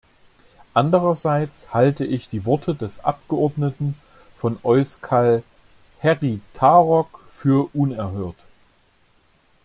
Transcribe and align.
Andererseits 0.73 1.75
halte 1.75 2.05
ich 2.05 2.27
die 2.27 2.47
Worte 2.47 2.73
des 2.73 3.03
Abgeordneten 3.05 3.93
von 4.33 4.57
Euskal 4.63 5.43
Herritarrok 5.99 7.23
für 7.29 7.69
unerhört. 7.75 8.37